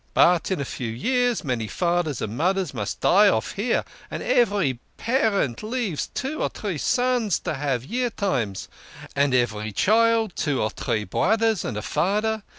But 0.15 0.49
in 0.49 0.59
a 0.59 0.65
few 0.65 0.89
years 0.89 1.43
many 1.43 1.67
faders 1.67 2.23
and 2.23 2.35
moders 2.35 2.73
must 2.73 3.01
die 3.01 3.27
off 3.27 3.51
here, 3.51 3.85
and 4.09 4.23
every 4.23 4.79
parent 4.97 5.61
leaves 5.61 6.07
two 6.15 6.41
or 6.41 6.49
tree 6.49 6.79
sons 6.79 7.37
to 7.41 7.53
have 7.53 7.85
Year 7.85 8.09
Times, 8.09 8.67
and 9.15 9.31
every 9.35 9.71
child 9.71 10.33
two 10.35 10.59
or 10.59 10.71
tree 10.71 11.03
broders 11.03 11.63
and 11.63 11.77
a 11.77 11.83
fader. 11.83 12.41